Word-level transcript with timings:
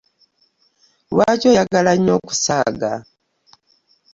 Lwaki 1.13 1.45
oyagala 1.51 1.91
nnyo 1.95 2.11
okusaaga? 2.19 2.91